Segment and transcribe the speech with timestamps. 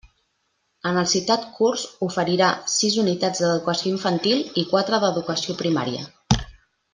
[0.91, 6.41] En el citat curs oferirà sis unitats d'Educació Infantil i quatre d'Educació Primària.